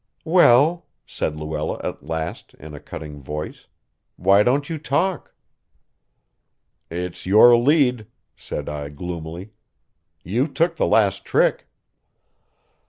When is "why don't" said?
4.15-4.67